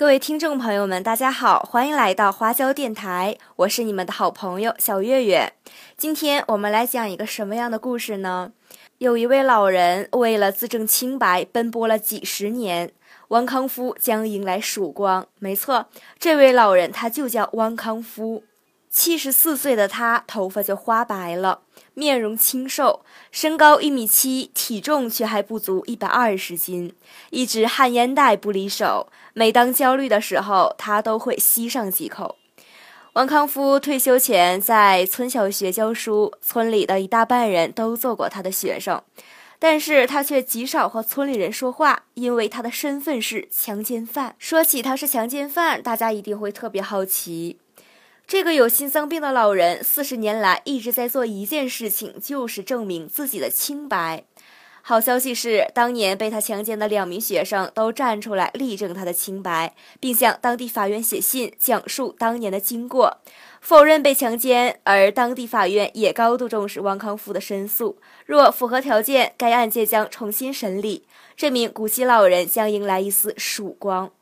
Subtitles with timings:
[0.00, 5.52] 各位听众朋友们，大家好，欢迎来到花椒电台，我是你们的好朋友小月月。
[5.98, 8.50] 今天我们来讲一个什么样的故事呢？
[8.96, 12.90] 有一位老人为了自证清白，奔波了几十年，
[13.28, 15.26] 汪康夫将迎来曙光。
[15.38, 15.88] 没错，
[16.18, 18.42] 这位老人他就叫汪康夫。
[18.90, 21.62] 七十四岁的他，头发就花白了，
[21.94, 26.92] 面容清瘦，身高一米七，体重却还不足一百二十斤，
[27.30, 29.06] 一直旱烟袋不离手。
[29.32, 32.36] 每当焦虑的时候，他都会吸上几口。
[33.12, 39.00] 王康夫退休前在村小学教书，村里的一大半人都做过他的学生，
[39.60, 44.34] 但是他却极少和村里人说话，因为他的身份是强奸犯。
[44.38, 47.58] 说起他是强奸犯，大家一定会特别好奇。
[48.30, 54.22] 这个有心脏病的老人，四十年来一直在做一件事情，就是证明自己的清白。
[54.82, 63.18] 好消息是，当年被他强奸的两名学生都站出来力证他的清白，并向当地法院写信讲述当年的经过，
[63.60, 64.78] 否认被强奸。
[64.84, 71.04] 而当地法院也高度重视汪康夫的申诉，若符合条件，该案件将重新审理，
[71.36, 74.12] 这名古稀老人将迎来一丝曙光。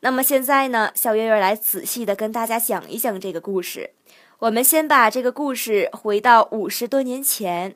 [0.00, 3.90] 那么现在呢，小月月来仔细的跟大家讲一讲这个故事。
[4.38, 7.74] 我们先把这个故事回到五十多年前，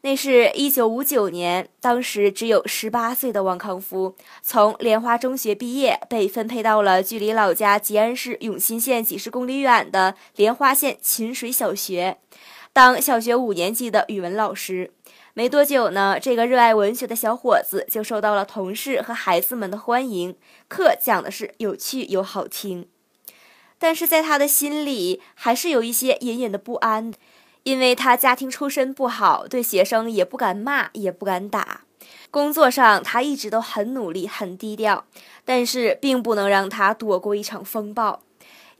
[0.00, 12.18] 那是一九五九年，当时只有十八岁的王康夫从莲花中学毕业，被分配到了距离老家吉安市永新县几十公里远的莲花县秦水小学，
[12.72, 14.92] 当小学五年级的语文老师。
[15.34, 20.36] 没多久呢，这个热爱文学的小伙子就受到了同事和孩子们的欢迎。
[20.66, 22.88] 课讲的是有趣又好听，
[23.78, 27.14] 但是在他的心里还是有一些隐隐的不安，
[27.62, 31.82] 因为他家庭出身不好，对学生也不敢骂，也不敢打。
[32.32, 35.04] 工作上他一直都很努力，很低调，
[35.44, 38.22] 但是并不能让他躲过一场风暴。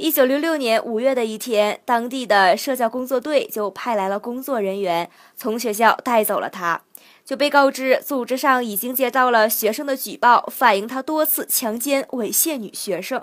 [0.00, 6.80] 一九六六年五月的一天，当地的社教工作队就派来了工作人员，从学校带走了他，
[7.22, 13.22] 就被告知组织上已经接到了学生的举报，反映他多次强奸猥亵女学生。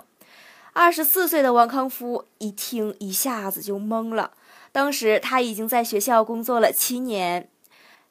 [0.72, 4.30] 二十四岁的王康夫一听，一下子就懵了。
[4.70, 7.48] 当时他已经在学校工作了七年。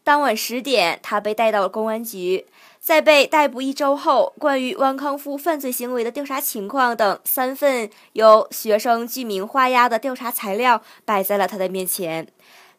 [0.07, 2.45] 当晚十点，他被带到了公安局。
[2.79, 12.25] 在被逮捕一周后，关于汪康夫犯罪行为的调查情况等三份由学生居名画押的调查材料摆在了他的面前。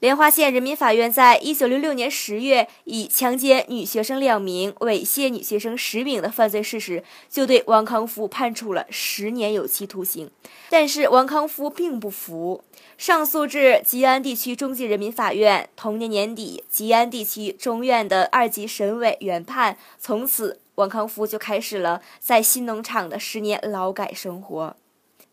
[0.00, 10.30] 莲花县人民法院在一九六六年十月，以强奸女学生两名、猥亵女学生十名的犯罪事实，就对王康夫判处了十年有期徒刑。
[10.70, 12.62] 但是王康夫并不服，
[12.96, 15.68] 上诉至吉安地区中级人民法院。
[15.74, 24.76] 同年年底，吉安地区中院的二级审委原判，从此王康夫就开始了在新农场的十年劳改生活。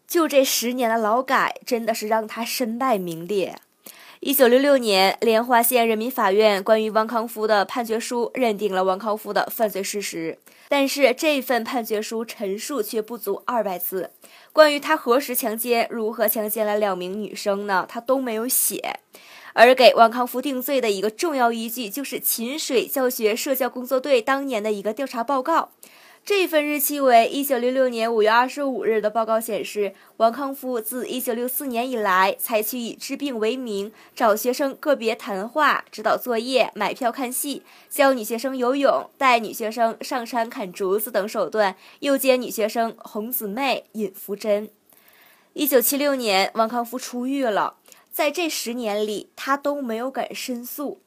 [0.08, 3.58] 就这十年的劳改，真的是让他身败名裂。
[4.26, 14.10] 一九六六年，莲花县人民法院关于王康夫的判决书认定了王康夫的犯罪事实，但是这份判决书陈述却不足二百字。
[14.52, 17.86] 关于他何时强奸、如何强奸了两名女生呢？
[17.88, 18.96] 他都没有写。
[19.54, 25.70] 而给王康夫定罪的一个重要依据，就是秦水教学社教工作队当年的一个调查报告。
[26.26, 44.68] 这份日期为一九六六年五月二十五日的报告显示，王康夫自一九六四年以来，采取以治病为名，找学生个别谈话、指导作业、买票看戏、教女学生游泳、带女学生上山砍竹子等手段，诱奸女学生红姊妹、尹福珍。
[45.54, 47.76] 一九七六年，王康夫出狱了，
[48.12, 51.00] 在这十年里，他都没有敢申诉。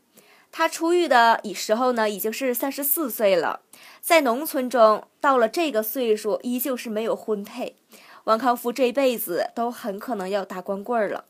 [0.59, 3.61] 他出狱的时候呢，已经是三十四岁了。
[4.01, 7.77] 在农村中，到了这个岁数，依旧是没有婚配。
[8.25, 11.27] 王康夫这辈子都很可能要打光棍了。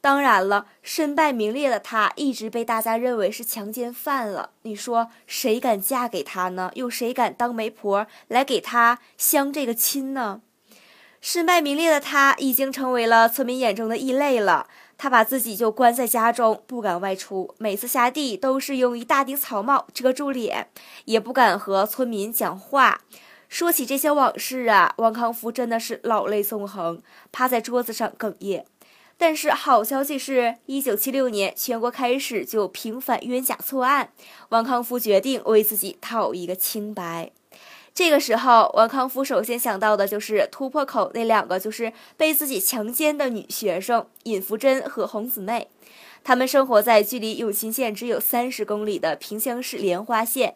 [0.00, 4.52] 当然了，身败名裂的他，一直被大家认为是强奸犯了。
[4.62, 6.70] 你说谁敢嫁给他呢？
[6.72, 10.40] 又谁敢当媒婆来给他相这个亲呢？
[11.20, 14.66] 身败名裂的他，已经成为了村民眼中的异类了。
[14.96, 17.54] 他把自己就关在家中，不敢外出。
[17.58, 20.68] 每次下地都是用一大顶草帽遮住脸，
[21.04, 23.00] 也不敢和村民讲话。
[23.48, 27.02] 说起这些往事啊，王康夫真的是老泪纵横，
[27.32, 28.64] 趴在桌子上哽咽。
[29.18, 34.12] 但是好消息是，一九七六年全国开始就平反冤假错案，
[34.50, 37.32] 王康夫决定为自己讨一个清白。
[37.92, 45.68] 这个时候，王康夫首先想到的就是突破口那两个就是被自己强奸的女学生尹福珍和洪姊妹，
[46.24, 50.54] 他们生活在距离永新县只有三十公里的萍乡市莲花县。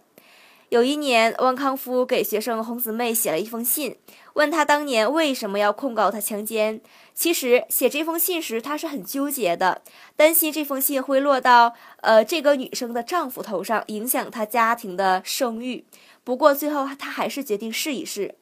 [0.75, 3.97] 有一年，汪康夫给学生洪姊妹写了一封信，
[4.33, 6.81] 问他当年为什么要控告他强奸。
[7.15, 9.83] 其实写这封信时，他是很纠结的，
[10.17, 15.85] 担心这封信会落到呃这个女生的丈夫头上，影响他家庭的声誉。
[16.25, 18.35] 不过最后他还是决定试一试。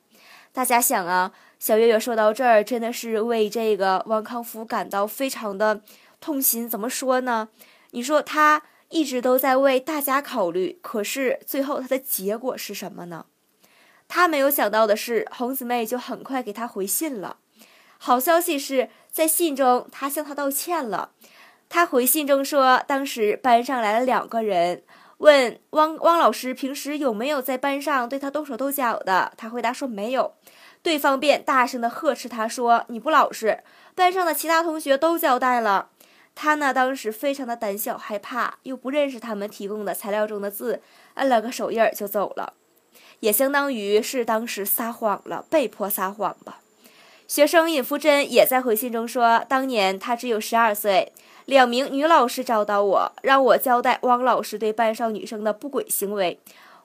[0.54, 5.82] 大家想啊，小月月说到这儿，真的是为这个汪康夫感到非常的
[6.18, 6.66] 痛心。
[6.66, 7.50] 怎么说呢？
[7.90, 8.62] 你说他。
[8.92, 13.26] 一直都在为大家考虑，可是最后他的结果是什么呢？
[14.06, 17.38] 他没有想到的是，红姊妹就很快给他回信了。
[17.96, 21.12] 好消息是在信中，他向他道歉了。
[21.70, 24.82] 他回信中说，当时班上来了两个人，
[25.18, 29.32] 问汪汪老师平时有没有在班上对他动手动脚的。
[29.38, 30.34] 他回答说没有，
[30.82, 33.62] 对方便大声的呵斥他说：“你不老实，
[33.94, 35.88] 班上的其他同学都交代了。”
[36.34, 40.80] 他呢，当时非常的胆小害怕，又不认识他们提供的材料中的字，
[41.14, 42.54] 摁了个手印就走了，
[43.20, 46.60] 也相当于是当时撒谎了，被迫撒谎吧。
[47.28, 51.12] 学生尹福珍也在回信中说，当年他只有十二岁，
[51.46, 56.38] 两名女老师找到我，让我交代汪老师对班上女生的不轨行为，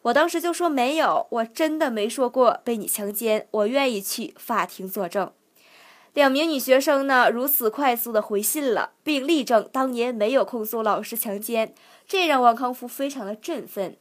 [0.03, 5.31] 我当时就说没有，我真的没说过被你强奸，我愿意去法庭作证。
[6.18, 11.75] 两名女学生呢，如此快速的回信了，并力证当年没有控诉老师强奸，
[12.08, 13.96] 这让王康夫非常的振奋。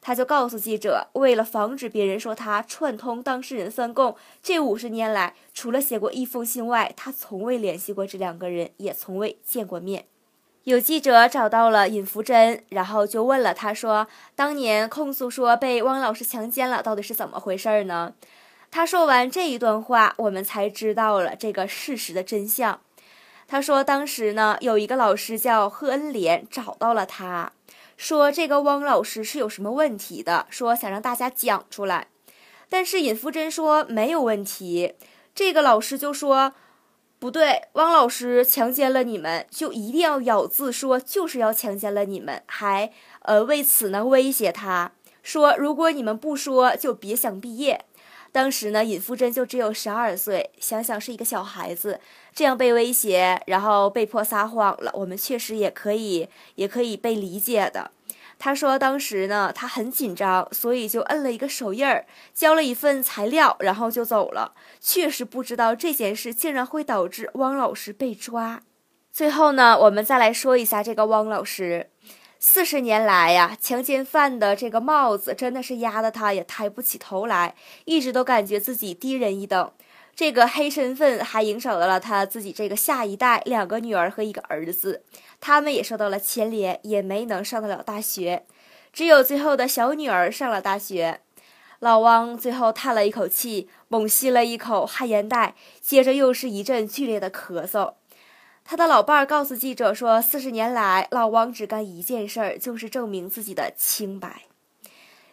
[0.00, 10.04] 他就告诉记者，为了防止别人说他串通当事人翻供，这五十年来除了写过一封信外，他从未联系过这两个人，也从未见过面。
[10.62, 18.14] 有记者找到了尹福珍，然后就问了他说：“当年控诉说被汪老师强奸了，到底是怎么回事儿呢？”
[18.76, 22.78] 他说完这一段话，我们才知道了这个事实的真相。
[23.48, 27.52] 他说，当时呢，有一个老师叫贺恩莲，找到了他，
[27.96, 32.08] 说这个汪老师是有什么问题的，说想让大家讲出来。
[32.68, 34.92] 但是尹福珍说没有问题。
[35.34, 36.52] 这个老师就说
[37.18, 47.85] 不对，汪老师强奸了你们，就一定要咬字说就是要强奸了你们，还呃为此呢威胁他说，如果你们不说，就别想毕业。
[48.36, 51.98] 当时呢，尹福珍就只有十二岁，想想是一个小孩子，
[52.34, 57.92] 这样被威胁，然后被迫撒谎了，我们确实也可以，也可以被理解的。
[58.38, 62.04] 他说，当时呢，他很紧张，所以就摁了一个手印儿，
[62.34, 64.52] 交了一份材料，然后就走了。
[64.82, 68.60] 确实不知道这件事竟然会导致汪老师被抓。
[69.10, 71.88] 最后呢，我们再来说一下这个汪老师。
[72.48, 77.56] 四十年来呀，强奸犯的这个帽子真的是压得他也抬不起头来，
[77.86, 79.72] 一直都感觉自己低人一等。
[80.14, 85.02] 这个黑身份还影响到了他自己这个下一代两个女儿和一个儿子，
[85.40, 88.44] 他们也受到了牵连，也没能上得了大学。
[88.92, 91.22] 只有最后的小女儿上了大学。
[91.80, 97.94] 老汪最后叹了一口气，猛吸了一口旱烟袋，接着又是一阵剧烈的咳嗽。
[98.68, 104.42] 他的老伴儿告诉记者说：“四十年来，老汪只干一件事儿，就是证明自己的清白。”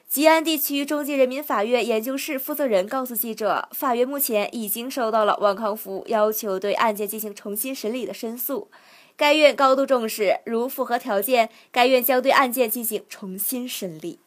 [0.07, 8.69] 吉安地区中级人民法院研究室负责人告诉记者：“法院目前已经收到了王康福要求对案件进行重新审理的申诉，
[9.17, 14.19] 该院高度重视，如符合条件，该院将对案件进行重新审理。”